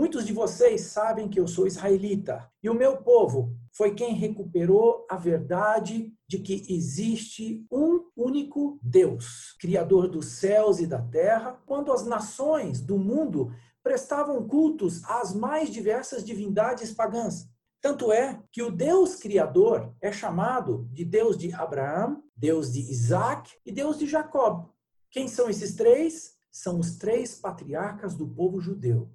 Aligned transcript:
Muitos 0.00 0.24
de 0.24 0.32
vocês 0.32 0.80
sabem 0.80 1.28
que 1.28 1.38
eu 1.38 1.46
sou 1.46 1.66
israelita 1.66 2.50
e 2.62 2.70
o 2.70 2.74
meu 2.74 3.02
povo 3.02 3.54
foi 3.70 3.94
quem 3.94 4.14
recuperou 4.14 5.06
a 5.10 5.14
verdade 5.14 6.10
de 6.26 6.38
que 6.38 6.64
existe 6.70 7.66
um 7.70 8.06
único 8.16 8.78
Deus, 8.82 9.54
Criador 9.60 10.08
dos 10.08 10.24
céus 10.38 10.80
e 10.80 10.86
da 10.86 11.02
terra, 11.02 11.60
quando 11.66 11.92
as 11.92 12.06
nações 12.06 12.80
do 12.80 12.96
mundo 12.96 13.52
prestavam 13.82 14.48
cultos 14.48 15.04
às 15.04 15.34
mais 15.34 15.68
diversas 15.68 16.24
divindades 16.24 16.94
pagãs. 16.94 17.46
Tanto 17.78 18.10
é 18.10 18.42
que 18.50 18.62
o 18.62 18.70
Deus 18.70 19.16
Criador 19.16 19.94
é 20.00 20.10
chamado 20.10 20.88
de 20.90 21.04
Deus 21.04 21.36
de 21.36 21.52
Abraão, 21.52 22.24
Deus 22.34 22.72
de 22.72 22.80
Isaac 22.90 23.52
e 23.66 23.70
Deus 23.70 23.98
de 23.98 24.06
Jacob. 24.06 24.64
Quem 25.10 25.28
são 25.28 25.50
esses 25.50 25.74
três? 25.74 26.38
São 26.50 26.78
os 26.78 26.96
três 26.96 27.34
patriarcas 27.34 28.14
do 28.14 28.26
povo 28.26 28.62
judeu. 28.62 29.10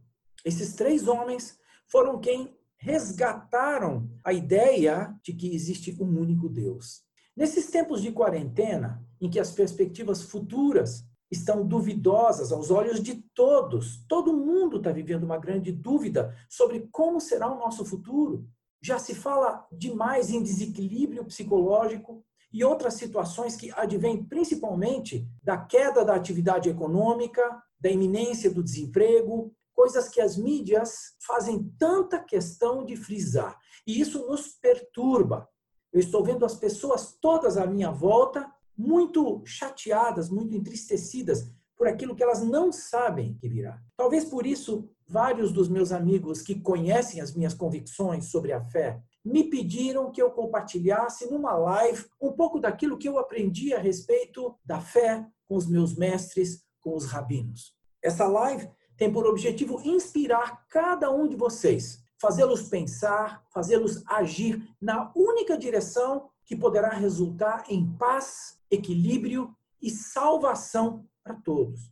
Esses 0.46 0.74
três 0.76 1.08
homens 1.08 1.58
foram 1.88 2.20
quem 2.20 2.56
resgataram 2.78 4.08
a 4.24 4.32
ideia 4.32 5.18
de 5.24 5.34
que 5.34 5.56
existe 5.56 5.98
um 6.00 6.20
único 6.20 6.48
Deus. 6.48 7.04
Nesses 7.36 7.72
tempos 7.72 8.02
de 8.02 8.12
quarentena, 8.12 9.04
em 9.20 9.28
que 9.28 9.40
as 9.40 9.52
perspectivas 9.52 10.22
futuras 10.22 11.04
estão 11.32 11.66
duvidosas 11.66 12.52
aos 12.52 12.70
olhos 12.70 13.02
de 13.02 13.16
todos, 13.34 14.06
todo 14.08 14.38
mundo 14.38 14.78
está 14.78 14.92
vivendo 14.92 15.24
uma 15.24 15.40
grande 15.40 15.72
dúvida 15.72 16.36
sobre 16.48 16.88
como 16.92 17.20
será 17.20 17.52
o 17.52 17.58
nosso 17.58 17.84
futuro. 17.84 18.48
Já 18.80 19.00
se 19.00 19.16
fala 19.16 19.66
demais 19.72 20.30
em 20.30 20.44
desequilíbrio 20.44 21.26
psicológico 21.26 22.24
e 22.54 22.64
outras 22.64 22.94
situações 22.94 23.56
que 23.56 23.72
advêm 23.72 24.24
principalmente 24.24 25.28
da 25.42 25.58
queda 25.58 26.06
da 26.06 26.16
atividade 26.16 26.70
econômica, 26.70 27.42
da 27.80 27.90
iminência 27.90 28.50
do 28.50 28.64
desemprego, 28.64 29.52
coisas 29.76 30.10
que 30.10 30.22
as 30.22 30.38
mídias 30.38 31.16
fazem 31.20 31.72
tanta 31.78 32.20
questão 32.20 32.86
de 32.86 32.96
frisar. 32.96 33.60
E 33.86 34.00
isso 34.00 34.26
nos 34.28 34.48
perturba. 34.48 35.48
Eu 35.92 36.00
estou 36.00 36.24
vendo 36.24 36.46
as 36.46 36.56
pessoas 36.56 37.18
todas 37.22 37.58
à 37.58 37.66
minha 37.68 37.92
volta 37.92 38.52
muito 38.78 39.42
chateadas, 39.46 40.30
muito 40.30 40.56
entristecidas 40.56 41.52
por 41.78 41.88
aquilo 41.88 42.16
que 42.16 42.24
elas 42.24 42.42
não 42.42 42.72
sabem 42.72 43.36
que 43.36 43.48
virá. 43.48 43.80
Talvez 43.96 44.26
por 44.26 44.46
isso 44.46 44.90
vários 45.08 45.52
dos 45.52 45.70
meus 45.70 45.92
amigos 45.92 46.42
que 46.42 46.60
conhecem 46.60 47.22
as 47.22 47.36
minhas 47.36 47.54
convicções 47.54 48.26
sobre 48.26 48.52
a 48.54 48.62
fé 48.62 49.02
me 49.24 49.44
pediram 49.44 50.12
que 50.12 50.22
eu 50.22 50.32
compartilhasse 50.32 51.30
numa 51.32 51.54
live 51.54 52.06
um 52.22 52.32
pouco 52.32 52.60
daquilo 52.60 52.98
que 52.98 53.08
eu 53.08 53.18
aprendi 53.18 53.74
a 53.74 53.80
respeito 53.80 54.56
da 54.64 54.80
fé 54.80 55.26
com 55.48 55.56
os 55.56 55.68
meus 55.68 55.96
mestres, 55.96 56.64
com 56.80 56.96
os 56.96 57.06
rabinos. 57.06 57.74
Essa 58.04 58.28
live 58.28 58.70
tem 58.98 59.12
por 59.12 59.26
objetivo 59.26 59.82
inspirar 59.84 60.66
cada 60.70 61.12
um 61.12 61.28
de 61.28 61.36
vocês, 61.36 62.04
fazê-los 62.20 62.64
pensar, 62.64 63.44
fazê-los 63.54 64.04
agir 64.08 64.68
na 64.82 65.12
única 65.16 65.58
direção 65.58 66.30
que 66.46 66.56
poderá 66.56 66.90
resultar 66.90 67.64
em 67.70 67.86
paz, 67.98 68.58
equilíbrio 68.70 69.56
e 69.82 69.90
salvação 69.90 71.06
para 71.24 71.36
todos. 71.36 71.92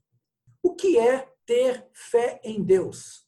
O 0.61 0.75
que 0.75 0.97
é 0.97 1.27
ter 1.45 1.87
fé 1.93 2.39
em 2.43 2.63
Deus? 2.63 3.27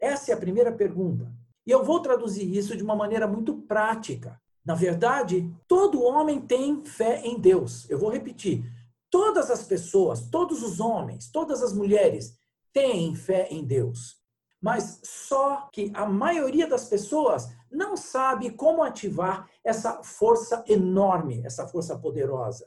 Essa 0.00 0.32
é 0.32 0.34
a 0.34 0.38
primeira 0.38 0.72
pergunta. 0.72 1.32
E 1.66 1.70
eu 1.70 1.84
vou 1.84 2.00
traduzir 2.00 2.56
isso 2.56 2.76
de 2.76 2.82
uma 2.82 2.96
maneira 2.96 3.26
muito 3.26 3.54
prática. 3.62 4.40
Na 4.64 4.74
verdade, 4.74 5.50
todo 5.66 6.02
homem 6.02 6.40
tem 6.40 6.84
fé 6.84 7.20
em 7.24 7.38
Deus. 7.38 7.88
Eu 7.88 7.98
vou 7.98 8.10
repetir. 8.10 8.64
Todas 9.10 9.50
as 9.50 9.64
pessoas, 9.64 10.28
todos 10.28 10.62
os 10.62 10.80
homens, 10.80 11.30
todas 11.30 11.62
as 11.62 11.72
mulheres 11.72 12.37
têm 12.72 13.14
fé 13.14 13.48
em 13.50 13.64
Deus. 13.64 14.18
Mas 14.60 15.00
só 15.04 15.68
que 15.72 15.90
a 15.94 16.04
maioria 16.06 16.66
das 16.66 16.86
pessoas 16.86 17.48
não 17.70 17.96
sabe 17.96 18.50
como 18.50 18.82
ativar 18.82 19.48
essa 19.62 20.02
força 20.02 20.64
enorme, 20.66 21.42
essa 21.44 21.66
força 21.68 21.96
poderosa. 21.98 22.66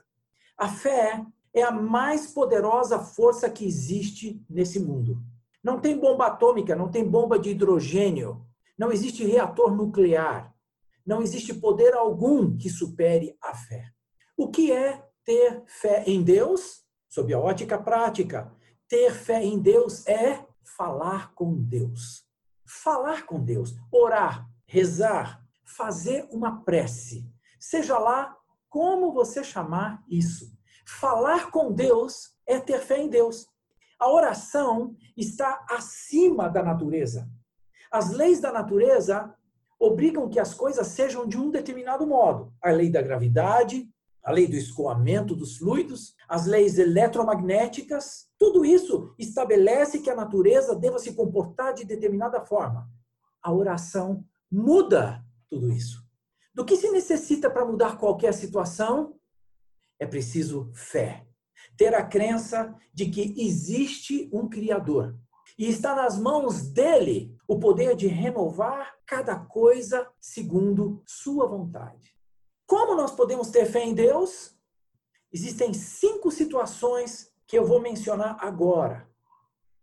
A 0.57 0.69
fé 0.69 1.25
é 1.53 1.63
a 1.63 1.71
mais 1.71 2.27
poderosa 2.27 2.99
força 2.99 3.49
que 3.49 3.65
existe 3.65 4.43
nesse 4.49 4.79
mundo. 4.79 5.21
Não 5.63 5.79
tem 5.79 5.99
bomba 5.99 6.27
atômica, 6.27 6.75
não 6.75 6.89
tem 6.89 7.07
bomba 7.07 7.37
de 7.37 7.49
hidrogênio, 7.49 8.45
não 8.77 8.91
existe 8.91 9.25
reator 9.25 9.75
nuclear, 9.75 10.55
não 11.05 11.21
existe 11.21 11.53
poder 11.53 11.93
algum 11.93 12.57
que 12.57 12.69
supere 12.69 13.35
a 13.41 13.53
fé. 13.53 13.91
O 14.37 14.49
que 14.49 14.71
é 14.71 15.03
ter 15.25 15.63
fé 15.67 16.03
em 16.07 16.23
Deus? 16.23 16.81
Sob 17.09 17.33
a 17.33 17.39
ótica 17.39 17.77
prática, 17.77 18.51
ter 18.91 19.13
fé 19.13 19.41
em 19.41 19.57
Deus 19.57 20.05
é 20.05 20.45
falar 20.65 21.33
com 21.33 21.55
Deus. 21.55 22.25
Falar 22.65 23.25
com 23.25 23.39
Deus, 23.39 23.73
orar, 23.89 24.45
rezar, 24.65 25.41
fazer 25.63 26.27
uma 26.29 26.61
prece. 26.65 27.25
Seja 27.57 27.97
lá 27.97 28.35
como 28.69 29.13
você 29.13 29.45
chamar 29.45 30.03
isso. 30.09 30.51
Falar 30.85 31.51
com 31.51 31.71
Deus 31.71 32.35
é 32.45 32.59
ter 32.59 32.81
fé 32.81 32.97
em 32.97 33.07
Deus. 33.07 33.47
A 33.97 34.11
oração 34.11 34.93
está 35.15 35.65
acima 35.69 36.49
da 36.49 36.61
natureza. 36.61 37.29
As 37.89 38.11
leis 38.11 38.41
da 38.41 38.51
natureza 38.51 39.33
obrigam 39.79 40.29
que 40.29 40.39
as 40.39 40.53
coisas 40.53 40.87
sejam 40.87 41.25
de 41.25 41.37
um 41.37 41.49
determinado 41.49 42.05
modo. 42.05 42.53
A 42.61 42.71
lei 42.71 42.89
da 42.89 43.01
gravidade, 43.01 43.89
a 44.23 44.31
lei 44.31 44.47
do 44.47 44.55
escoamento 44.55 45.35
dos 45.35 45.57
fluidos, 45.57 46.15
as 46.27 46.45
leis 46.45 46.77
eletromagnéticas, 46.77 48.27
tudo 48.37 48.63
isso 48.63 49.13
estabelece 49.17 49.99
que 49.99 50.09
a 50.09 50.15
natureza 50.15 50.75
deva 50.75 50.99
se 50.99 51.13
comportar 51.13 51.73
de 51.73 51.85
determinada 51.85 52.45
forma. 52.45 52.89
A 53.41 53.51
oração 53.51 54.23
muda 54.51 55.23
tudo 55.49 55.71
isso. 55.71 56.05
Do 56.53 56.65
que 56.65 56.75
se 56.75 56.91
necessita 56.91 57.49
para 57.49 57.65
mudar 57.65 57.97
qualquer 57.97 58.33
situação? 58.33 59.15
É 59.99 60.05
preciso 60.05 60.71
fé. 60.73 61.25
Ter 61.77 61.95
a 61.95 62.05
crença 62.05 62.75
de 62.93 63.09
que 63.09 63.33
existe 63.37 64.29
um 64.33 64.47
Criador. 64.49 65.17
E 65.57 65.67
está 65.67 65.95
nas 65.95 66.17
mãos 66.17 66.61
dele 66.61 67.35
o 67.47 67.59
poder 67.59 67.95
de 67.95 68.07
renovar 68.07 68.95
cada 69.05 69.37
coisa 69.37 70.07
segundo 70.19 71.01
sua 71.05 71.47
vontade. 71.47 72.15
Como 72.71 72.95
nós 72.95 73.11
podemos 73.11 73.49
ter 73.49 73.65
fé 73.65 73.83
em 73.83 73.93
Deus? 73.93 74.55
Existem 75.29 75.73
cinco 75.73 76.31
situações 76.31 77.29
que 77.45 77.59
eu 77.59 77.65
vou 77.65 77.81
mencionar 77.81 78.37
agora, 78.39 79.09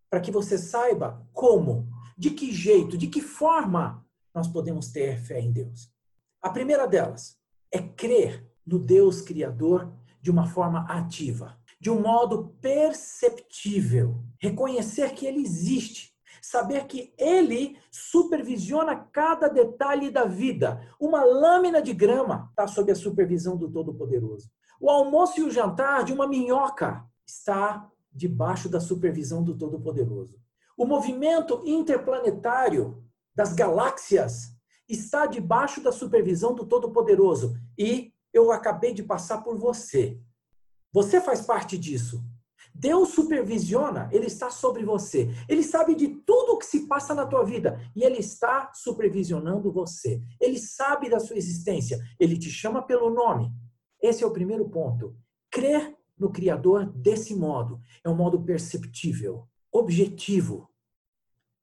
para 0.09 0.21
que 0.21 0.31
você 0.31 0.57
saiba 0.57 1.23
como, 1.35 1.87
de 2.17 2.31
que 2.31 2.51
jeito, 2.51 2.97
de 2.97 3.07
que 3.07 3.21
forma 3.21 4.03
nós 4.35 4.49
podemos 4.49 4.91
ter 4.91 5.21
fé 5.21 5.39
em 5.39 5.53
Deus. 5.53 5.93
A 6.41 6.49
primeira 6.49 6.89
delas 6.89 7.37
é 7.71 7.79
crer 7.79 8.51
no 8.67 8.79
Deus 8.79 9.21
Criador 9.21 9.93
de 10.23 10.31
uma 10.31 10.47
forma 10.47 10.87
ativa, 10.89 11.61
de 11.79 11.91
um 11.91 12.01
modo 12.01 12.57
perceptível, 12.59 14.25
reconhecer 14.41 15.13
que 15.13 15.27
Ele 15.27 15.43
existe 15.43 16.18
saber 16.49 16.87
que 16.87 17.13
ele 17.19 17.77
supervisiona 17.91 18.97
cada 18.97 19.49
detalhe 19.49 20.11
da 20.11 20.25
vida. 20.25 20.81
Uma 20.99 21.23
lâmina 21.23 21.83
de 21.83 21.93
grama 21.93 22.49
está 22.49 22.67
sob 22.67 22.91
a 22.91 22.95
supervisão 22.95 23.55
do 23.55 23.71
Todo-Poderoso. 23.71 24.51
O 24.81 24.89
almoço 24.89 25.39
e 25.39 25.43
o 25.43 25.51
jantar 25.51 26.05
de 26.05 26.13
uma 26.13 26.27
minhoca 26.27 27.05
está 27.27 27.91
debaixo 28.11 28.67
da 28.67 28.81
supervisão 28.81 29.45
do 29.45 29.59
Todo-Poderoso. 29.59 30.41
O 30.75 30.87
movimento 30.87 31.63
interplanetário 31.67 33.05
das 33.35 33.53
galáxias 33.53 34.55
está 34.89 35.27
debaixo 35.27 35.83
da 35.83 35.93
supervisão 35.93 36.55
do 36.55 36.65
Todo-Poderoso. 36.65 37.59
E 37.77 38.11
eu 38.33 38.51
acabei 38.51 38.95
de 38.95 39.03
passar 39.03 39.43
por 39.43 39.59
você. 39.59 40.19
Você 40.95 41.21
faz 41.21 41.43
parte 41.43 41.77
disso. 41.77 42.25
Deus 42.79 43.09
supervisiona, 43.09 44.09
ele 44.13 44.27
está 44.27 44.51
sobre 44.51 44.85
você. 44.85 45.29
Ele 45.49 45.65
sabe 45.65 45.97
de 45.97 46.07
tudo 46.07 46.53
o 46.53 46.59
que 46.59 46.65
se 46.65 46.87
passa 46.87 47.13
na 47.13 47.27
tua 47.27 47.45
vida 47.45 47.81
e 47.95 48.05
ele 48.05 48.19
está 48.19 48.71
supervisionando 48.73 49.73
você. 49.73 50.23
Ele 50.41 50.61
sabe 50.61 51.11
da 51.11 51.19
sua 51.19 51.37
existência, 51.37 51.99
ele 52.21 52.39
te 52.39 52.49
chama 52.49 52.81
pelo 52.81 53.11
nome. 53.11 53.51
Esse 54.01 54.23
é 54.23 54.27
o 54.27 54.33
primeiro 54.33 54.69
ponto. 54.69 55.17
Crer 55.51 55.93
no 56.17 56.31
Criador 56.31 56.87
desse 56.87 57.35
modo 57.35 57.81
é 58.05 58.09
um 58.09 58.15
modo 58.15 58.41
perceptível, 58.41 59.49
objetivo. 59.73 60.71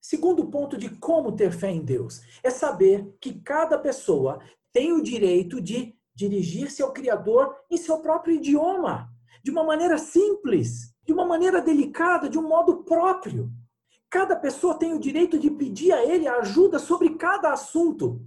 Segundo 0.01 0.48
ponto 0.48 0.78
de 0.78 0.90
como 0.90 1.31
ter 1.31 1.54
fé 1.54 1.72
em 1.72 1.81
Deus 1.81 2.22
é 2.44 2.50
saber 2.50 3.16
que 3.22 3.40
cada 3.40 3.80
pessoa 3.80 4.42
tem 4.74 4.92
o 4.92 5.01
direito 5.01 5.62
de 5.62 5.95
dirigir-se 6.13 6.84
ao 6.84 6.92
Criador 6.92 7.56
em 7.72 7.78
seu 7.78 8.00
próprio 8.00 8.36
idioma, 8.36 9.10
de 9.42 9.50
uma 9.50 9.63
maneira 9.63 9.98
simples 9.98 10.94
de 11.06 11.13
uma 11.13 11.25
maneira 11.25 11.62
delicada, 11.62 12.28
de 12.28 12.38
um 12.38 12.48
modo 12.48 12.84
próprio. 12.84 13.52
Cada 14.10 14.36
pessoa 14.36 14.75
tem 14.75 14.94
o 14.94 15.00
direito 15.00 15.38
de 15.38 15.50
pedir 15.52 15.92
a 15.92 16.04
ele 16.06 16.28
ajuda 16.28 16.80
sobre 16.80 17.16
cada 17.16 17.52
assunto. 17.52 18.22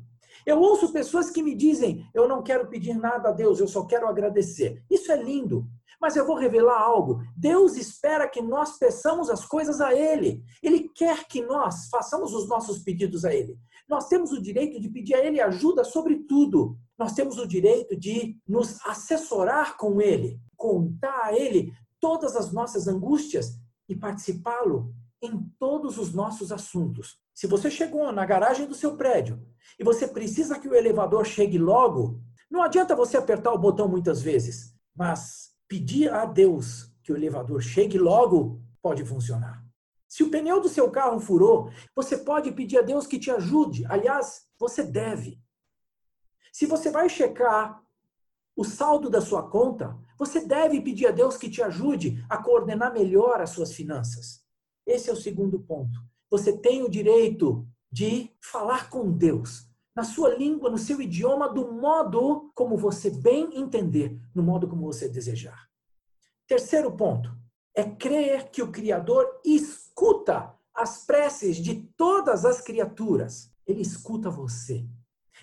Eu 0.47 0.61
ouço 0.61 0.93
pessoas 0.93 1.31
que 1.31 1.43
me 1.43 1.55
dizem: 1.55 2.07
eu 2.15 2.29
não 2.29 2.43
quero 2.43 2.69
pedir 2.69 2.95
nada 2.95 3.31
a 3.31 3.33
Deus, 3.33 3.59
eu 3.59 3.69
só 3.69 3.85
quero 3.85 4.07
agradecer. 4.07 4.83
Isso 4.91 5.11
é 5.11 5.23
lindo. 5.23 5.67
Mas 6.01 6.15
eu 6.15 6.25
vou 6.25 6.37
revelar 6.37 6.81
algo. 6.81 7.21
Deus 7.37 7.77
espera 7.77 8.29
que 8.29 8.41
nós 8.41 8.79
peçamos 8.79 9.29
as 9.29 9.45
coisas 9.45 9.81
a 9.81 9.93
Ele. 9.93 10.45
Ele 10.63 10.89
quer 10.95 11.27
que 11.27 11.43
nós 11.43 11.89
façamos 11.91 12.33
os 12.33 12.49
nossos 12.49 12.79
pedidos 12.79 13.25
a 13.25 13.35
Ele. 13.35 13.59
Nós 13.89 14.07
temos 14.07 14.31
o 14.31 14.41
direito 14.41 14.81
de 14.81 14.89
pedir 14.89 15.15
a 15.15 15.25
Ele 15.25 15.41
ajuda 15.41 15.83
sobre 15.83 16.21
tudo. 16.21 16.77
Nós 16.97 17.15
temos 17.15 17.37
o 17.39 17.49
direito 17.49 17.99
de 17.99 18.37
nos 18.47 18.79
assessorar 18.87 19.77
com 19.77 20.01
Ele, 20.01 20.39
contar 20.57 21.21
a 21.25 21.37
Ele 21.37 21.73
todas 22.01 22.37
as 22.37 22.53
nossas 22.53 22.87
angústias 22.89 23.59
e 23.89 23.95
participá-lo 23.95 24.95
em 25.23 25.51
todos 25.59 25.99
os 25.99 26.13
nossos 26.13 26.53
assuntos. 26.53 27.19
Se 27.35 27.47
você 27.47 27.71
chegou 27.71 28.11
na 28.13 28.25
garagem 28.25 28.67
do 28.67 28.75
seu 28.75 28.97
prédio 28.97 29.45
e 29.79 29.85
você 29.85 30.07
precisa 30.07 30.59
que 30.59 30.69
o 30.69 30.75
elevador 30.75 31.25
chegue 31.25 31.59
logo, 31.59 32.21
não 32.51 32.63
adianta 32.63 32.97
você 32.97 33.17
apertar 33.17 33.53
o 33.53 33.59
botão 33.59 33.89
muitas 33.89 34.23
vezes, 34.23 34.75
mas 34.95 35.51
pedir 35.67 36.13
a 36.13 36.25
Deus 36.25 36.93
que 37.03 37.13
o 37.13 37.17
elevador 37.17 37.61
chegue 37.61 37.99
logo 37.99 38.63
pode 38.83 39.05
funcionar. 39.05 39.65
Se 40.09 40.23
o 40.23 40.31
pneu 40.31 40.61
do 40.61 40.69
seu 40.69 40.91
carro 40.91 41.21
furou, 41.21 41.71
você 41.95 42.17
pode 42.17 42.51
pedir 42.53 42.79
a 42.79 42.83
Deus 42.83 43.07
que 43.07 43.19
te 43.19 43.31
ajude. 43.31 43.85
Aliás, 43.87 44.47
você 44.59 44.83
deve. 44.83 45.39
Se 46.53 46.65
você 46.65 46.91
vai 46.91 47.09
checar 47.09 47.83
o 48.59 48.65
saldo 48.65 49.09
da 49.09 49.21
sua 49.21 49.49
conta, 49.49 49.97
você 50.19 50.45
deve 50.45 50.81
pedir 50.81 51.07
a 51.07 51.13
Deus 51.13 51.37
que 51.37 51.49
te 51.49 51.63
ajude 51.63 52.25
a 52.29 52.39
coordenar 52.39 52.93
melhor 52.93 53.41
as 53.41 53.51
suas 53.51 53.73
finanças. 53.73 54.43
Esse 54.85 55.09
é 55.09 55.13
o 55.13 55.17
segundo 55.17 55.61
ponto. 55.61 55.97
Você 56.29 56.53
tem 56.53 56.83
o 56.83 56.91
direito 56.91 57.65
de 57.89 58.33
falar 58.41 58.91
com 58.91 59.13
Deus 59.13 59.69
na 59.95 60.03
sua 60.03 60.35
língua, 60.35 60.69
no 60.69 60.77
seu 60.77 61.01
idioma, 61.01 61.49
do 61.49 61.73
modo 61.73 62.51
como 62.53 62.77
você 62.77 63.11
bem 63.11 63.57
entender, 63.57 64.21
no 64.35 64.43
modo 64.43 64.67
como 64.67 64.93
você 64.93 65.09
desejar. 65.09 65.69
Terceiro 66.45 66.91
ponto 66.91 67.31
é 67.77 67.85
crer 67.85 68.51
que 68.51 68.61
o 68.61 68.73
Criador 68.73 69.41
escuta 69.45 70.53
as 70.75 71.07
preces 71.07 71.59
de 71.59 71.77
todas 71.97 72.45
as 72.45 72.61
criaturas. 72.61 73.53
Ele 73.65 73.83
escuta 73.83 74.29
você. 74.29 74.85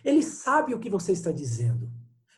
Ele 0.03 0.21
sabe 0.21 0.73
o 0.73 0.79
que 0.79 0.89
você 0.89 1.13
está 1.13 1.31
dizendo. 1.31 1.94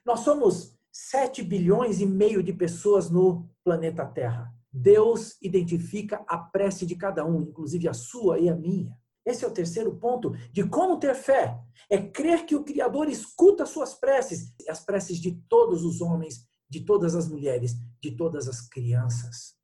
Nós 0.07 0.21
somos 0.21 0.74
7 0.89 1.44
bilhões 1.44 2.00
e 2.00 2.06
meio 2.06 2.42
de 2.42 2.54
pessoas 2.54 3.09
no 3.09 3.50
planeta 3.62 4.06
Terra. 4.06 4.50
Deus 4.71 5.36
identifica 5.42 6.24
a 6.25 6.38
prece 6.38 6.86
de 6.86 6.95
cada 6.95 7.25
um, 7.25 7.42
inclusive 7.42 7.89
a 7.89 7.94
sua 7.94 8.39
e 8.39 8.48
a 8.48 8.56
minha. 8.56 8.98
Esse 9.25 9.44
é 9.44 9.48
o 9.50 9.54
terceiro 9.54 9.94
ponto 9.98 10.31
de 10.54 10.65
como 10.65 10.98
ter 10.98 11.13
fé. 11.13 11.59
É 11.89 11.98
crer 11.98 12.45
que 12.45 12.56
o 12.56 12.63
Criador 12.63 13.09
escuta 13.09 13.65
suas 13.65 13.95
preces, 13.95 14.54
as 14.69 14.80
preces 14.80 15.19
de 15.19 15.33
todos 15.50 15.83
os 15.83 16.00
homens, 16.00 16.48
de 16.69 16.86
todas 16.86 17.13
as 17.13 17.27
mulheres, 17.27 17.75
de 18.01 18.12
todas 18.12 18.48
as 18.48 18.62
crianças. 18.62 19.57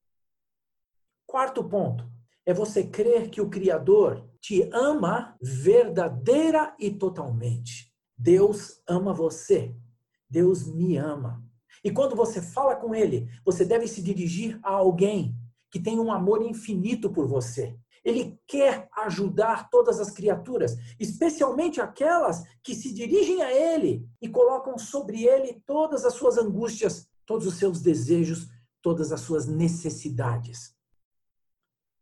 Quarto 1.26 1.64
ponto 1.64 2.06
é 2.46 2.54
você 2.54 2.84
crer 2.84 3.30
que 3.30 3.40
o 3.40 3.50
Criador 3.50 4.30
te 4.42 4.70
ama 4.74 5.38
verdadeira 5.42 6.76
e 6.78 6.92
totalmente. 6.92 7.94
Deus 8.18 8.82
ama 8.86 9.14
você. 9.14 9.74
Deus 10.34 10.66
me 10.66 10.98
ama. 10.98 11.46
E 11.84 11.92
quando 11.92 12.16
você 12.16 12.42
fala 12.42 12.76
com 12.76 12.96
Ele, 12.96 13.30
você 13.46 13.64
deve 13.64 13.88
se 13.88 14.02
dirigir 14.02 14.60
a 14.64 14.72
alguém 14.72 15.36
que 15.70 15.80
tem 15.80 16.00
um 16.00 16.12
amor 16.12 16.42
infinito 16.42 17.12
por 17.12 17.28
você. 17.28 17.78
Ele 18.04 18.38
quer 18.48 18.90
ajudar 18.98 19.70
todas 19.70 20.00
as 20.00 20.10
criaturas, 20.10 20.76
especialmente 21.00 21.80
aquelas 21.80 22.44
que 22.64 22.74
se 22.74 22.92
dirigem 22.92 23.44
a 23.44 23.54
Ele 23.54 24.10
e 24.20 24.28
colocam 24.28 24.78
sobre 24.78 25.24
Ele 25.24 25.62
todas 25.66 26.04
as 26.04 26.16
suas 26.16 26.38
angústias, 26.38 27.08
todos 27.26 27.46
os 27.46 27.56
seus 27.56 27.80
desejos, 27.80 28.48
todas 28.82 29.12
as 29.12 29.22
suas 29.22 29.46
necessidades. 29.46 30.76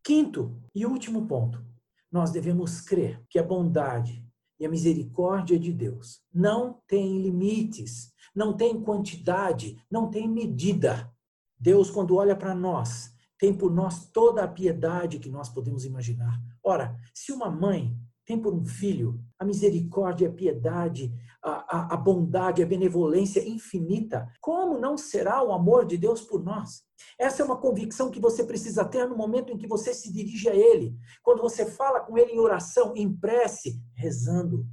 Quinto 0.02 0.58
e 0.74 0.86
último 0.86 1.26
ponto, 1.28 1.64
nós 2.10 2.30
devemos 2.30 2.80
crer 2.80 3.22
que 3.28 3.38
a 3.38 3.42
bondade 3.42 4.26
e 4.62 4.64
a 4.64 4.68
misericórdia 4.68 5.58
de 5.58 5.72
Deus 5.72 6.22
não 6.32 6.80
tem 6.86 7.20
limites, 7.20 8.12
não 8.32 8.56
tem 8.56 8.80
quantidade, 8.80 9.76
não 9.90 10.08
tem 10.08 10.28
medida. 10.28 11.12
Deus, 11.58 11.90
quando 11.90 12.14
olha 12.14 12.36
para 12.36 12.54
nós, 12.54 13.12
tem 13.36 13.52
por 13.52 13.74
nós 13.74 14.06
toda 14.12 14.44
a 14.44 14.48
piedade 14.48 15.18
que 15.18 15.28
nós 15.28 15.48
podemos 15.48 15.84
imaginar. 15.84 16.40
Ora, 16.62 16.96
se 17.12 17.32
uma 17.32 17.50
mãe 17.50 17.98
tem 18.24 18.40
por 18.40 18.54
um 18.54 18.64
filho 18.64 19.20
a 19.38 19.44
misericórdia, 19.44 20.28
a 20.28 20.32
piedade, 20.32 21.12
a, 21.42 21.76
a, 21.76 21.94
a, 21.94 21.96
bondade, 21.96 22.62
a 22.62 22.66
benevolência 22.66 23.46
infinita, 23.46 24.28
como 24.40 24.78
não 24.78 24.96
será 24.96 25.42
o 25.42 25.52
amor 25.52 25.84
de 25.84 25.98
Deus 25.98 26.20
por 26.20 26.42
nós? 26.42 26.82
Essa 27.18 27.42
é 27.42 27.44
uma 27.44 27.60
convicção 27.60 28.10
que 28.10 28.20
você 28.20 28.44
precisa 28.44 28.84
ter 28.84 29.08
no 29.08 29.16
momento 29.16 29.52
em 29.52 29.58
que 29.58 29.66
você 29.66 29.92
se 29.92 30.12
dirige 30.12 30.48
a 30.48 30.54
Ele, 30.54 30.94
quando 31.22 31.42
você 31.42 31.66
fala 31.66 32.00
com 32.00 32.16
Ele 32.16 32.32
em 32.32 32.38
oração, 32.38 32.92
em 32.96 33.12
prece, 33.12 33.80
rezando, 33.94 34.66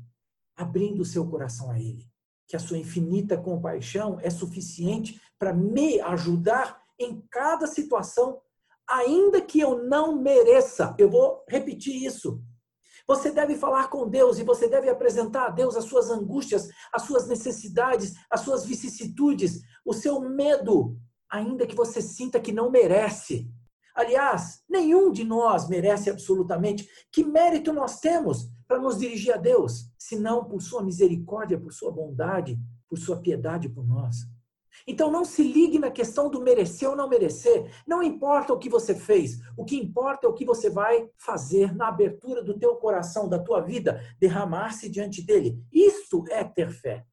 abrindo 0.55 1.01
o 1.01 1.05
seu 1.05 1.27
coração 1.27 1.71
a 1.71 1.79
Ele. 1.79 2.07
Que 2.47 2.55
a 2.55 2.59
sua 2.59 2.77
infinita 2.77 3.37
compaixão 3.37 4.19
é 4.21 4.29
suficiente 4.29 5.19
para 5.39 5.53
me 5.53 5.99
ajudar 6.01 6.79
em 6.99 7.23
cada 7.31 7.65
situação 7.65 8.39
ainda 8.87 9.41
que 9.41 9.59
eu 9.59 9.83
não 9.83 10.19
mereça. 10.19 10.95
Eu 10.97 11.09
vou 11.09 11.43
repetir 11.47 12.03
isso. 12.03 12.41
Você 13.09 13.31
deve 13.31 13.55
falar 13.55 13.89
com 13.89 14.07
Deus 14.07 14.37
e 14.37 14.43
você 14.43 14.67
deve 14.69 14.87
apresentar 14.87 15.47
a 15.47 15.49
Deus 15.49 15.75
as 15.75 15.85
suas 15.85 16.11
angústias, 16.11 16.69
as 16.93 17.01
suas 17.01 17.27
necessidades, 17.27 18.13
as 18.29 18.41
suas 18.41 18.63
vicissitudes, 18.63 19.61
o 19.83 19.93
seu 19.93 20.21
medo, 20.21 20.95
ainda 21.27 21.65
que 21.65 21.75
você 21.75 22.03
sinta 22.03 22.39
que 22.39 22.51
não 22.51 22.69
merece. 22.69 23.49
Aliás, 23.95 24.61
nenhum 24.69 25.11
de 25.11 25.23
nós 25.23 25.67
merece 25.67 26.11
absolutamente. 26.11 26.87
Que 27.11 27.23
mérito 27.23 27.73
nós 27.73 27.99
temos 27.99 28.47
para 28.67 28.77
nos 28.77 28.99
dirigir 28.99 29.33
a 29.33 29.37
Deus, 29.37 29.91
se 29.97 30.15
não 30.15 30.45
por 30.45 30.61
sua 30.61 30.83
misericórdia, 30.83 31.59
por 31.59 31.73
sua 31.73 31.91
bondade, 31.91 32.59
por 32.87 32.99
sua 32.99 33.19
piedade 33.19 33.69
por 33.69 33.87
nós? 33.87 34.17
Então 34.87 35.11
não 35.11 35.25
se 35.25 35.43
ligue 35.43 35.79
na 35.79 35.91
questão 35.91 36.29
do 36.29 36.41
merecer 36.41 36.89
ou 36.89 36.95
não 36.95 37.09
merecer. 37.09 37.71
Não 37.87 38.01
importa 38.01 38.53
o 38.53 38.59
que 38.59 38.69
você 38.69 38.95
fez. 38.95 39.39
O 39.57 39.65
que 39.65 39.77
importa 39.77 40.27
é 40.27 40.29
o 40.29 40.33
que 40.33 40.45
você 40.45 40.69
vai 40.69 41.09
fazer 41.17 41.75
na 41.75 41.87
abertura 41.87 42.43
do 42.43 42.57
teu 42.57 42.75
coração, 42.75 43.27
da 43.27 43.39
tua 43.39 43.61
vida, 43.61 44.01
derramar-se 44.19 44.89
diante 44.89 45.21
dele. 45.21 45.61
Isso 45.71 46.23
é 46.29 46.43
ter 46.43 46.69
fé. 46.71 47.05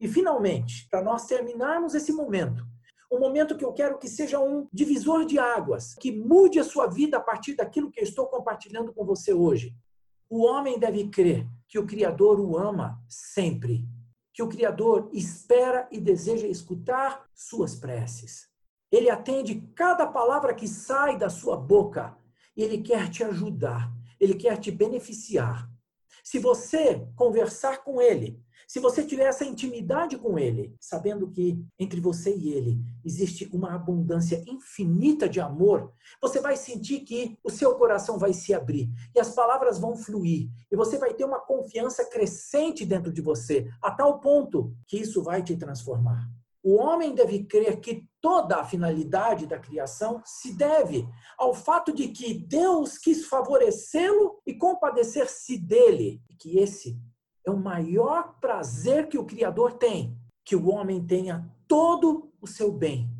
E 0.00 0.06
finalmente, 0.06 0.86
para 0.90 1.02
nós 1.02 1.26
terminarmos 1.26 1.94
esse 1.94 2.12
momento, 2.12 2.64
um 3.10 3.18
momento 3.18 3.56
que 3.56 3.64
eu 3.64 3.72
quero 3.72 3.98
que 3.98 4.08
seja 4.08 4.38
um 4.38 4.68
divisor 4.72 5.24
de 5.24 5.38
águas, 5.38 5.94
que 5.94 6.12
mude 6.12 6.58
a 6.58 6.64
sua 6.64 6.86
vida 6.86 7.16
a 7.16 7.20
partir 7.20 7.54
daquilo 7.54 7.90
que 7.90 8.00
eu 8.00 8.04
estou 8.04 8.26
compartilhando 8.26 8.92
com 8.92 9.04
você 9.04 9.32
hoje. 9.32 9.74
O 10.28 10.44
homem 10.44 10.78
deve 10.78 11.08
crer 11.08 11.46
que 11.66 11.78
o 11.78 11.86
Criador 11.86 12.38
o 12.38 12.56
ama 12.56 13.02
sempre 13.08 13.84
que 14.38 14.42
o 14.44 14.48
Criador 14.48 15.10
espera 15.12 15.88
e 15.90 15.98
deseja 15.98 16.46
escutar 16.46 17.28
suas 17.34 17.74
preces. 17.74 18.48
Ele 18.88 19.10
atende 19.10 19.68
cada 19.74 20.06
palavra 20.06 20.54
que 20.54 20.68
sai 20.68 21.18
da 21.18 21.28
sua 21.28 21.56
boca 21.56 22.16
e 22.56 22.62
ele 22.62 22.78
quer 22.78 23.10
te 23.10 23.24
ajudar, 23.24 23.92
ele 24.20 24.34
quer 24.34 24.56
te 24.56 24.70
beneficiar. 24.70 25.68
Se 26.22 26.38
você 26.38 27.04
conversar 27.16 27.78
com 27.78 28.00
ele, 28.00 28.40
se 28.68 28.80
você 28.80 29.02
tiver 29.02 29.24
essa 29.24 29.46
intimidade 29.46 30.18
com 30.18 30.38
Ele, 30.38 30.76
sabendo 30.78 31.30
que 31.30 31.58
entre 31.78 32.02
você 32.02 32.36
e 32.36 32.52
Ele 32.52 32.78
existe 33.02 33.48
uma 33.50 33.74
abundância 33.74 34.44
infinita 34.46 35.26
de 35.26 35.40
amor, 35.40 35.90
você 36.20 36.38
vai 36.38 36.54
sentir 36.54 37.00
que 37.00 37.38
o 37.42 37.48
seu 37.48 37.76
coração 37.76 38.18
vai 38.18 38.34
se 38.34 38.52
abrir 38.52 38.90
e 39.14 39.18
as 39.18 39.34
palavras 39.34 39.78
vão 39.78 39.96
fluir 39.96 40.50
e 40.70 40.76
você 40.76 40.98
vai 40.98 41.14
ter 41.14 41.24
uma 41.24 41.40
confiança 41.40 42.04
crescente 42.04 42.84
dentro 42.84 43.10
de 43.10 43.22
você, 43.22 43.66
a 43.80 43.90
tal 43.90 44.20
ponto 44.20 44.76
que 44.86 44.98
isso 44.98 45.22
vai 45.22 45.42
te 45.42 45.56
transformar. 45.56 46.28
O 46.62 46.74
homem 46.74 47.14
deve 47.14 47.44
crer 47.44 47.80
que 47.80 48.06
toda 48.20 48.56
a 48.56 48.64
finalidade 48.64 49.46
da 49.46 49.58
criação 49.58 50.20
se 50.26 50.52
deve 50.52 51.08
ao 51.38 51.54
fato 51.54 51.90
de 51.90 52.08
que 52.08 52.34
Deus 52.34 52.98
quis 52.98 53.24
favorecê-lo 53.24 54.42
e 54.44 54.52
compadecer-se 54.52 55.56
dele, 55.56 56.20
e 56.28 56.34
que 56.34 56.58
esse 56.58 56.98
é 57.48 57.50
o 57.50 57.56
maior 57.56 58.38
prazer 58.40 59.08
que 59.08 59.18
o 59.18 59.24
Criador 59.24 59.72
tem, 59.72 60.16
que 60.44 60.54
o 60.54 60.68
homem 60.68 61.04
tenha 61.04 61.50
todo 61.66 62.30
o 62.40 62.46
seu 62.46 62.70
bem 62.70 63.10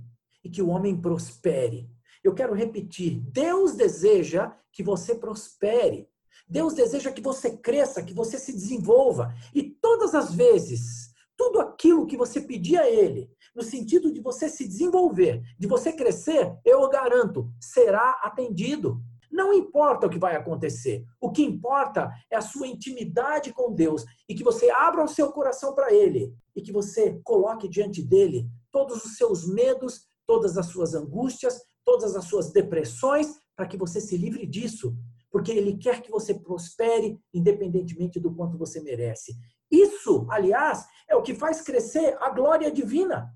e 0.45 0.51
que 0.51 0.63
o 0.63 0.69
homem 0.69 0.95
prospere. 0.97 1.91
Eu 2.23 2.35
quero 2.35 2.55
repetir: 2.55 3.21
Deus 3.33 3.75
deseja 3.75 4.53
que 4.71 4.83
você 4.83 5.15
prospere. 5.15 6.09
Deus 6.47 6.75
deseja 6.75 7.11
que 7.11 7.21
você 7.21 7.57
cresça, 7.57 8.03
que 8.03 8.15
você 8.15 8.39
se 8.39 8.53
desenvolva. 8.53 9.35
E 9.55 9.63
todas 9.63 10.15
as 10.15 10.35
vezes, 10.35 11.11
tudo 11.37 11.61
aquilo 11.61 12.07
que 12.07 12.17
você 12.17 12.41
pedir 12.41 12.79
a 12.79 12.89
Ele, 12.89 13.31
no 13.55 13.63
sentido 13.63 14.13
de 14.13 14.21
você 14.21 14.49
se 14.49 14.67
desenvolver, 14.67 15.43
de 15.59 15.67
você 15.67 15.93
crescer, 15.93 16.57
eu 16.65 16.89
garanto, 16.89 17.51
será 17.61 18.21
atendido. 18.23 19.03
Não 19.31 19.53
importa 19.53 20.07
o 20.07 20.11
que 20.11 20.19
vai 20.19 20.35
acontecer. 20.37 21.05
O 21.21 21.31
que 21.31 21.43
importa 21.43 22.11
é 22.31 22.37
a 22.37 22.41
sua 22.41 22.67
intimidade 22.67 23.53
com 23.53 23.73
Deus 23.73 24.05
e 24.29 24.35
que 24.35 24.45
você 24.45 24.71
abra 24.71 25.05
o 25.05 25.09
seu 25.09 25.31
coração 25.33 25.75
para 25.75 25.93
Ele 25.93 26.33
e 26.57 26.63
que 26.63 26.73
você 26.73 27.21
coloque 27.25 27.69
diante 27.69 28.03
dele 28.03 28.49
todos 28.73 29.05
os 29.05 29.17
seus 29.17 29.47
medos, 29.47 30.07
todas 30.27 30.57
as 30.57 30.67
suas 30.67 30.95
angústias, 30.95 31.61
todas 31.85 32.17
as 32.17 32.25
suas 32.25 32.51
depressões, 32.51 33.39
para 33.57 33.67
que 33.67 33.77
você 33.77 34.01
se 34.01 34.17
livre 34.17 34.47
disso. 34.47 34.95
Porque 35.31 35.53
Ele 35.53 35.77
quer 35.77 36.01
que 36.01 36.11
você 36.11 36.35
prospere, 36.35 37.19
independentemente 37.33 38.19
do 38.19 38.35
quanto 38.35 38.57
você 38.57 38.81
merece. 38.81 39.37
Isso, 39.71 40.27
aliás, 40.31 40.87
é 41.09 41.15
o 41.15 41.23
que 41.23 41.35
faz 41.35 41.61
crescer 41.61 42.17
a 42.21 42.31
glória 42.31 42.71
divina. 42.71 43.31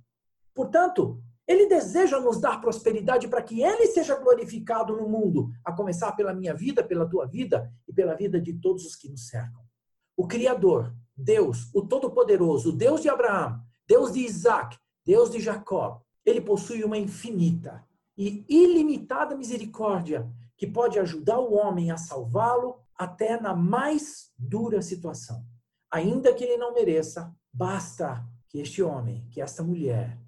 Portanto, 0.55 1.23
ele 1.53 1.67
deseja 1.67 2.19
nos 2.19 2.41
dar 2.41 2.61
prosperidade 2.61 3.29
para 3.29 3.43
que 3.43 3.63
ele 3.63 3.87
seja 3.87 4.17
glorificado 4.17 4.97
no 4.97 5.09
mundo, 5.09 5.51
a 5.65 5.73
começar 5.73 6.13
pela 6.13 6.35
minha 6.35 6.55
vida, 6.55 6.83
pela 6.83 7.09
tua 7.09 7.27
vida 7.27 7.71
e 7.87 7.93
pela 7.93 8.15
vida 8.15 8.41
de 8.41 8.55
todos 8.55 8.85
os 8.85 8.97
que 8.97 9.09
nos 9.09 9.29
cercam. 9.29 9.63
O 10.17 10.27
Criador, 10.27 10.95
Deus, 11.17 11.71
o 11.75 11.83
Todo-Poderoso, 11.83 12.71
o 12.71 12.73
Deus 12.73 13.03
de 13.03 13.09
Abraão, 13.09 13.61
Deus 13.87 14.13
de 14.13 14.21
Isaac, 14.21 14.77
Deus 15.05 15.31
de 15.31 15.41
Jacó, 15.41 16.01
ele 16.25 16.41
possui 16.41 16.83
uma 16.85 16.99
infinita 16.99 17.85
e 18.17 18.45
ilimitada 18.49 19.37
misericórdia 19.37 20.29
que 20.57 20.67
pode 20.67 20.99
ajudar 20.99 21.39
o 21.39 21.55
homem 21.55 21.91
a 21.91 21.97
salvá-lo 21.97 22.77
até 22.97 23.41
na 23.41 23.55
mais 23.55 24.31
dura 24.39 24.81
situação. 24.81 25.45
Ainda 25.91 26.33
que 26.33 26.45
ele 26.45 26.57
não 26.57 26.73
mereça, 26.73 27.35
basta 27.53 28.25
que 28.49 28.61
este 28.61 28.83
homem, 28.83 29.27
que 29.31 29.41
esta 29.41 29.63
mulher, 29.63 30.19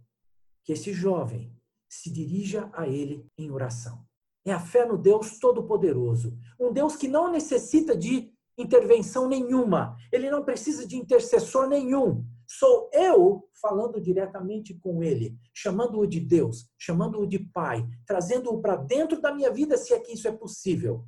que 0.64 0.73
esse 0.73 0.92
jovem 0.92 1.54
se 1.88 2.11
dirija 2.11 2.71
a 2.73 2.88
ele 2.88 3.26
em 3.38 3.50
oração. 3.50 4.04
É 4.44 4.52
a 4.52 4.61
fé 4.61 4.85
no 4.85 4.99
Deus 4.99 5.38
Todo-Poderoso, 5.38 6.37
um 6.61 6.73
Deus 6.73 6.97
que 6.97 7.09
não 7.09 7.30
necessita 7.30 7.97
de 7.97 8.33
intervenção 8.59 9.28
nenhuma, 9.28 9.97
ele 10.12 10.30
não 10.30 10.44
precisa 10.44 10.87
de 10.87 10.97
intercessor 10.97 11.68
nenhum. 11.68 12.25
Sou 12.47 12.90
eu 12.92 13.49
falando 13.61 14.00
diretamente 14.00 14.75
com 14.75 15.02
ele, 15.02 15.37
chamando-o 15.52 16.06
de 16.06 16.21
Deus, 16.21 16.68
chamando-o 16.78 17.26
de 17.26 17.38
Pai, 17.38 17.87
trazendo-o 18.06 18.61
para 18.61 18.76
dentro 18.76 19.21
da 19.21 19.35
minha 19.35 19.50
vida, 19.50 19.76
se 19.76 19.94
é 19.94 20.00
que 20.00 20.12
isso 20.12 20.28
é 20.28 20.33
possível, 20.33 21.04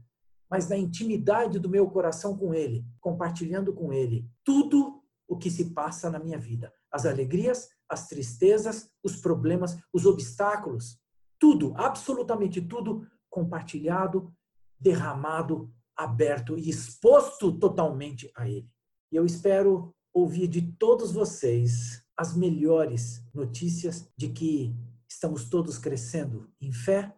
mas 0.50 0.68
na 0.68 0.76
intimidade 0.76 1.58
do 1.58 1.68
meu 1.68 1.88
coração 1.90 2.36
com 2.36 2.54
ele, 2.54 2.84
compartilhando 3.00 3.74
com 3.74 3.92
ele 3.92 4.26
tudo 4.44 5.02
o 5.28 5.36
que 5.36 5.50
se 5.50 5.74
passa 5.74 6.08
na 6.08 6.18
minha 6.18 6.38
vida, 6.38 6.72
as 6.96 7.04
alegrias, 7.04 7.68
as 7.88 8.08
tristezas, 8.08 8.90
os 9.04 9.16
problemas, 9.16 9.78
os 9.92 10.06
obstáculos, 10.06 10.98
tudo, 11.38 11.74
absolutamente 11.76 12.60
tudo 12.60 13.06
compartilhado, 13.28 14.34
derramado, 14.80 15.70
aberto 15.94 16.56
e 16.56 16.70
exposto 16.70 17.52
totalmente 17.52 18.30
a 18.34 18.48
Ele. 18.48 18.68
E 19.12 19.16
eu 19.16 19.26
espero 19.26 19.94
ouvir 20.12 20.48
de 20.48 20.62
todos 20.62 21.12
vocês 21.12 22.02
as 22.16 22.34
melhores 22.34 23.22
notícias 23.34 24.10
de 24.16 24.30
que 24.30 24.74
estamos 25.06 25.50
todos 25.50 25.76
crescendo 25.78 26.50
em 26.58 26.72
fé, 26.72 27.14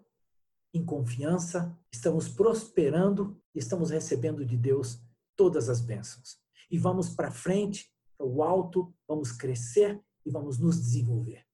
em 0.75 0.85
confiança, 0.85 1.77
estamos 1.93 2.29
prosperando, 2.29 3.41
estamos 3.55 3.91
recebendo 3.91 4.45
de 4.45 4.57
Deus 4.57 5.01
todas 5.37 5.69
as 5.69 5.81
bênçãos. 5.81 6.37
E 6.69 6.77
vamos 6.77 7.09
para 7.11 7.31
frente, 7.31 7.89
para 8.19 8.27
o 8.27 8.43
alto, 8.43 8.93
vamos 9.07 9.33
crescer 9.33 9.99
e 10.27 10.31
vamos 10.31 10.59
nos 10.59 10.77
desenvolver. 10.77 11.48